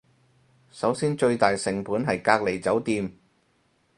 [0.71, 3.07] 首先最大成本係隔離酒店